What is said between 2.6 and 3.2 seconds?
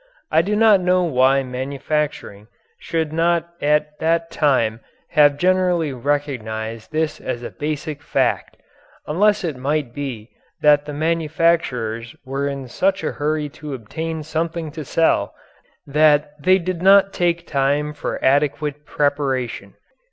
should